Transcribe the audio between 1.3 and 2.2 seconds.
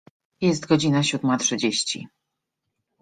trzydzieści.